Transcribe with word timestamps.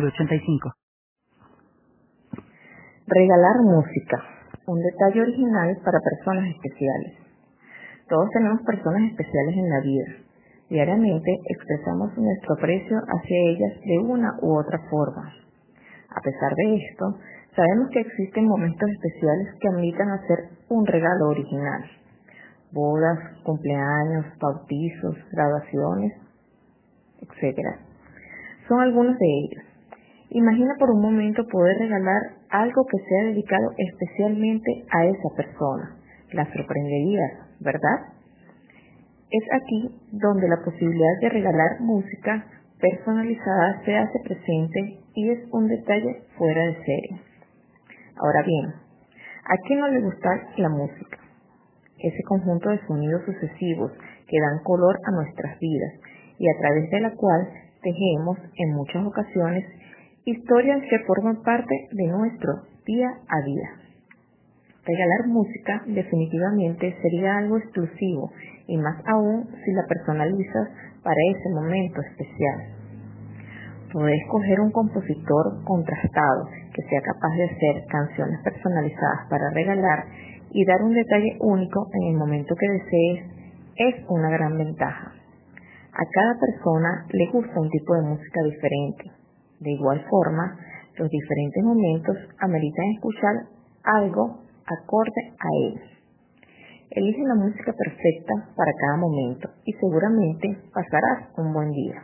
906985. 0.00 0.72
Regalar 3.06 3.56
música. 3.62 4.18
Un 4.66 4.80
detalle 4.82 5.22
original 5.22 5.78
para 5.84 6.00
personas 6.00 6.50
especiales. 6.50 7.14
Todos 8.08 8.28
tenemos 8.30 8.60
personas 8.62 9.02
especiales 9.10 9.56
en 9.56 9.68
la 9.68 9.80
vida. 9.80 10.26
Diariamente 10.68 11.30
expresamos 11.48 12.16
nuestro 12.18 12.54
aprecio 12.54 12.98
hacia 12.98 13.38
ellas 13.50 13.80
de 13.80 13.98
una 13.98 14.34
u 14.42 14.58
otra 14.58 14.78
forma. 14.90 15.32
A 16.10 16.20
pesar 16.20 16.52
de 16.56 16.76
esto, 16.76 17.18
sabemos 17.54 17.90
que 17.92 18.00
existen 18.00 18.48
momentos 18.48 18.90
especiales 18.90 19.54
que 19.60 19.68
ameritan 19.68 20.10
hacer 20.10 20.38
un 20.68 20.84
regalo 20.86 21.28
original. 21.28 21.84
Bodas, 22.72 23.18
cumpleaños, 23.44 24.26
bautizos, 24.40 25.16
graduaciones, 25.30 26.12
etc. 27.22 27.58
Son 28.68 28.80
algunos 28.80 29.16
de 29.16 29.26
ellos. 29.26 29.65
Imagina 30.36 30.74
por 30.78 30.90
un 30.90 31.00
momento 31.00 31.46
poder 31.46 31.78
regalar 31.78 32.20
algo 32.50 32.84
que 32.84 32.98
sea 33.08 33.30
dedicado 33.30 33.72
especialmente 33.78 34.84
a 34.92 35.06
esa 35.06 35.30
persona. 35.34 35.96
La 36.32 36.44
sorprenderías, 36.52 37.56
¿verdad? 37.60 38.12
Es 39.30 39.44
aquí 39.50 39.96
donde 40.12 40.46
la 40.46 40.62
posibilidad 40.62 41.20
de 41.22 41.30
regalar 41.30 41.80
música 41.80 42.44
personalizada 42.78 43.80
se 43.86 43.96
hace 43.96 44.18
presente 44.24 44.98
y 45.14 45.30
es 45.30 45.38
un 45.52 45.68
detalle 45.68 46.24
fuera 46.36 46.66
de 46.66 46.84
serie. 46.84 47.20
Ahora 48.20 48.42
bien, 48.42 48.66
¿a 48.66 49.56
quién 49.66 49.80
no 49.80 49.88
le 49.88 50.02
gusta 50.02 50.28
la 50.58 50.68
música? 50.68 51.16
Ese 51.98 52.22
conjunto 52.28 52.68
de 52.68 52.86
sonidos 52.86 53.24
sucesivos 53.24 53.90
que 54.28 54.38
dan 54.38 54.62
color 54.64 54.98
a 55.02 55.12
nuestras 55.12 55.58
vidas 55.60 55.94
y 56.38 56.46
a 56.46 56.58
través 56.60 56.90
de 56.90 57.00
la 57.00 57.14
cual 57.14 57.48
tejemos 57.82 58.36
en 58.58 58.74
muchas 58.74 59.06
ocasiones 59.06 59.64
historias 60.26 60.82
que 60.90 60.98
forman 61.06 61.40
parte 61.42 61.86
de 61.92 62.06
nuestro 62.08 62.50
día 62.84 63.06
a 63.28 63.40
día. 63.46 63.70
Regalar 64.84 65.28
música 65.28 65.82
definitivamente 65.86 66.96
sería 67.00 67.38
algo 67.38 67.58
exclusivo 67.58 68.32
y 68.66 68.76
más 68.76 68.96
aún 69.06 69.46
si 69.64 69.72
la 69.72 69.86
personalizas 69.86 70.68
para 71.04 71.16
ese 71.30 71.48
momento 71.54 72.00
especial. 72.10 72.58
Podés 73.92 74.20
escoger 74.22 74.58
un 74.58 74.72
compositor 74.72 75.62
contrastado 75.62 76.48
que 76.74 76.82
sea 76.82 77.00
capaz 77.02 77.32
de 77.36 77.44
hacer 77.44 77.86
canciones 77.88 78.40
personalizadas 78.42 79.30
para 79.30 79.50
regalar 79.50 80.06
y 80.50 80.64
dar 80.64 80.82
un 80.82 80.92
detalle 80.92 81.36
único 81.38 81.86
en 81.92 82.14
el 82.14 82.16
momento 82.18 82.56
que 82.58 82.68
desees 82.68 83.30
es 83.76 83.94
una 84.08 84.28
gran 84.30 84.58
ventaja. 84.58 85.12
A 85.92 86.04
cada 86.12 86.34
persona 86.40 87.06
le 87.12 87.30
gusta 87.30 87.60
un 87.60 87.70
tipo 87.70 87.94
de 87.94 88.02
música 88.02 88.42
diferente. 88.42 89.15
De 89.60 89.70
igual 89.70 90.04
forma, 90.10 90.56
los 90.98 91.08
diferentes 91.10 91.64
momentos 91.64 92.16
ameritan 92.38 92.86
escuchar 92.94 93.34
algo 93.84 94.42
acorde 94.66 95.22
a 95.38 95.48
él. 95.68 95.80
Elige 96.90 97.22
la 97.24 97.34
música 97.34 97.72
perfecta 97.72 98.34
para 98.56 98.72
cada 98.80 98.96
momento 98.96 99.50
y 99.64 99.72
seguramente 99.72 100.56
pasarás 100.72 101.28
un 101.36 101.52
buen 101.52 101.70
día. 101.70 102.02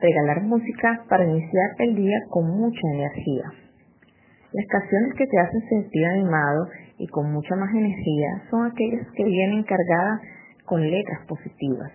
Regalar 0.00 0.42
música 0.42 1.04
para 1.08 1.24
iniciar 1.24 1.70
el 1.78 1.94
día 1.96 2.18
con 2.28 2.48
mucha 2.50 2.86
energía. 2.92 3.44
Las 4.52 4.66
canciones 4.66 5.14
que 5.16 5.26
te 5.26 5.38
hacen 5.40 5.68
sentir 5.68 6.06
animado 6.06 6.68
y 6.98 7.06
con 7.08 7.32
mucha 7.32 7.56
más 7.56 7.70
energía 7.74 8.42
son 8.50 8.66
aquellas 8.66 9.06
que 9.16 9.24
vienen 9.24 9.64
cargadas 9.64 10.20
con 10.64 10.80
letras 10.80 11.26
positivas. 11.26 11.90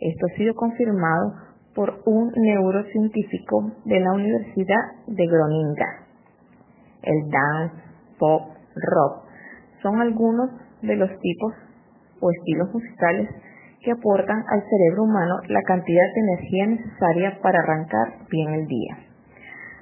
Esto 0.00 0.26
ha 0.26 0.36
sido 0.36 0.54
confirmado 0.54 1.55
por 1.76 2.00
un 2.06 2.32
neurocientífico 2.34 3.70
de 3.84 4.00
la 4.00 4.12
Universidad 4.12 5.04
de 5.06 5.26
Groninga. 5.26 6.06
El 7.02 7.30
dance, 7.30 7.76
pop, 8.18 8.42
rock 8.74 9.26
son 9.82 10.00
algunos 10.00 10.50
de 10.80 10.96
los 10.96 11.10
tipos 11.20 11.52
o 12.20 12.30
estilos 12.30 12.72
musicales 12.72 13.28
que 13.84 13.92
aportan 13.92 14.42
al 14.48 14.62
cerebro 14.64 15.04
humano 15.04 15.34
la 15.48 15.62
cantidad 15.62 16.06
de 16.14 16.20
energía 16.20 16.66
necesaria 16.66 17.38
para 17.42 17.60
arrancar 17.60 18.26
bien 18.30 18.54
el 18.54 18.66
día. 18.66 18.96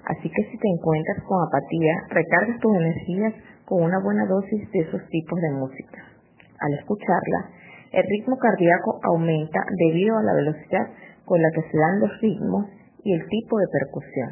Así 0.05 0.29
que 0.29 0.43
si 0.51 0.59
te 0.59 0.69
encuentras 0.69 1.23
con 1.25 1.39
apatía, 1.47 1.95
recargas 2.11 2.61
tus 2.61 2.77
energías 2.77 3.35
con 3.65 3.83
una 3.83 3.99
buena 4.03 4.27
dosis 4.27 4.71
de 4.73 4.81
esos 4.81 5.01
tipos 5.09 5.41
de 5.41 5.51
música. 5.53 6.03
Al 6.61 6.75
escucharla, 6.75 7.51
el 7.95 8.05
ritmo 8.09 8.37
cardíaco 8.39 8.99
aumenta 9.03 9.61
debido 9.79 10.19
a 10.19 10.23
la 10.23 10.35
velocidad 10.35 10.87
con 11.25 11.41
la 11.41 11.49
que 11.55 11.63
se 11.63 11.79
dan 11.79 12.01
los 12.01 12.21
ritmos 12.21 12.67
y 13.05 13.15
el 13.15 13.27
tipo 13.29 13.59
de 13.59 13.67
percusión. 13.71 14.31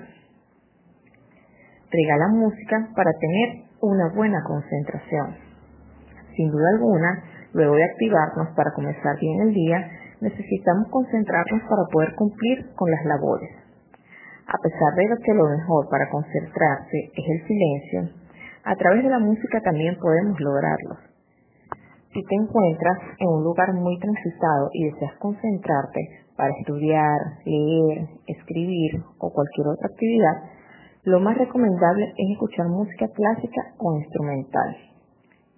Regala 1.91 2.29
música 2.29 2.89
para 2.97 3.13
tener 3.13 3.65
una 3.81 4.09
buena 4.15 4.43
concentración. 4.45 5.37
Sin 6.37 6.51
duda 6.51 6.69
alguna, 6.75 7.23
luego 7.53 7.75
de 7.75 7.85
activarnos 7.85 8.49
para 8.57 8.73
comenzar 8.73 9.19
bien 9.21 9.41
el 9.43 9.55
día, 9.55 9.79
necesitamos 10.21 10.89
concentrarnos 10.91 11.63
para 11.63 11.85
poder 11.93 12.15
cumplir 12.15 12.73
con 12.75 12.91
las 12.91 13.05
labores. 13.05 13.51
A 14.47 14.59
pesar 14.59 14.95
de 14.97 15.23
que 15.23 15.35
lo 15.35 15.49
mejor 15.49 15.89
para 15.89 16.09
concentrarse 16.09 16.99
es 17.15 17.25
el 17.29 17.47
silencio, 17.47 18.23
a 18.65 18.75
través 18.77 19.03
de 19.03 19.11
la 19.11 19.19
música 19.19 19.61
también 19.61 19.97
podemos 20.01 20.41
lograrlo. 20.41 21.12
Si 22.13 22.21
te 22.23 22.35
encuentras 22.35 22.99
en 23.19 23.29
un 23.29 23.43
lugar 23.43 23.73
muy 23.73 23.99
transitado 23.99 24.69
y 24.73 24.85
deseas 24.85 25.17
concentrarte 25.19 26.01
para 26.37 26.53
estudiar, 26.61 27.19
leer, 27.47 28.07
escribir 28.27 29.01
o 29.19 29.33
cualquier 29.33 29.69
otra 29.69 29.89
actividad, 29.89 30.37
lo 31.05 31.21
más 31.21 31.39
recomendable 31.39 32.13
es 32.17 32.31
escuchar 32.33 32.69
música 32.69 33.09
clásica 33.09 33.63
o 33.79 33.97
instrumental. 33.97 34.77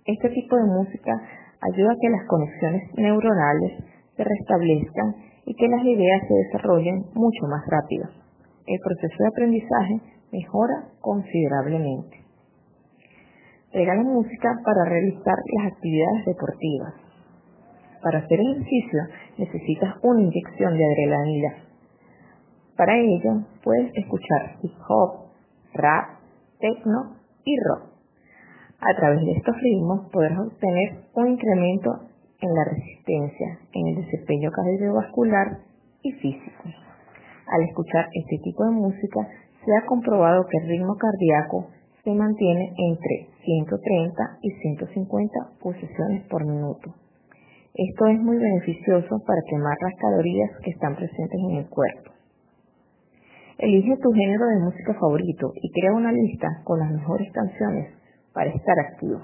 Este 0.07 0.29
tipo 0.31 0.55
de 0.57 0.65
música 0.65 1.13
ayuda 1.61 1.91
a 1.91 1.99
que 2.01 2.11
las 2.11 2.27
conexiones 2.29 2.83
neuronales 2.99 3.73
se 4.17 4.23
restablezcan 4.23 5.15
y 5.47 5.55
que 5.57 5.69
las 5.69 5.83
ideas 5.83 6.23
se 6.29 6.35
desarrollen 6.35 7.05
mucho 7.15 7.47
más 7.51 7.67
rápido. 7.67 8.07
El 8.67 8.79
proceso 8.79 9.17
de 9.19 9.29
aprendizaje 9.29 10.01
mejora 10.31 10.87
considerablemente. 11.01 12.14
Regala 13.75 14.05
música 14.05 14.55
para 14.65 14.85
realizar 14.89 15.35
las 15.57 15.73
actividades 15.73 16.25
deportivas. 16.27 16.95
Para 18.05 18.19
hacer 18.21 18.39
ejercicio 18.39 19.01
necesitas 19.37 19.97
una 20.01 20.21
inyección 20.21 20.79
de 20.79 20.85
adrenalina. 20.85 21.55
Para 22.77 22.97
ello 22.97 23.43
puedes 23.65 23.91
escuchar 23.97 24.59
hip 24.63 24.75
hop, 24.89 25.27
rap, 25.75 26.21
techno 26.61 27.17
y 27.45 27.57
rock. 27.67 27.91
A 28.79 28.95
través 28.97 29.21
de 29.27 29.33
estos 29.33 29.57
ritmos 29.61 30.09
podrás 30.13 30.39
obtener 30.39 31.11
un 31.15 31.33
incremento 31.33 31.91
en 32.43 32.55
la 32.55 32.65
resistencia, 32.71 33.59
en 33.73 33.89
el 33.89 34.05
desempeño 34.05 34.53
cardiovascular 34.53 35.59
y 36.01 36.13
físico. 36.13 36.63
Al 37.51 37.63
escuchar 37.65 38.07
este 38.13 38.39
tipo 38.39 38.67
de 38.67 38.71
música, 38.71 39.27
se 39.65 39.77
ha 39.77 39.85
comprobado 39.87 40.47
que 40.47 40.59
el 40.59 40.69
ritmo 40.69 40.95
cardíaco 40.95 41.71
se 42.05 42.13
mantiene 42.13 42.73
entre 42.77 43.29
130 43.45 44.39
y 44.43 44.51
150 44.51 45.35
pulsaciones 45.61 46.27
por 46.29 46.45
minuto. 46.45 46.95
Esto 47.75 48.07
es 48.07 48.21
muy 48.21 48.37
beneficioso 48.37 49.21
para 49.27 49.41
quemar 49.49 49.77
las 49.81 49.95
calorías 49.99 50.51
que 50.63 50.71
están 50.71 50.95
presentes 50.95 51.41
en 51.51 51.57
el 51.57 51.69
cuerpo. 51.69 52.13
Elige 53.59 53.97
tu 54.03 54.13
género 54.13 54.47
de 54.47 54.61
música 54.61 54.95
favorito 54.95 55.53
y 55.55 55.71
crea 55.73 55.93
una 55.93 56.13
lista 56.13 56.49
con 56.65 56.79
las 56.79 56.91
mejores 56.91 57.33
canciones 57.33 57.89
para 58.33 58.51
estar 58.51 58.79
activo. 58.79 59.21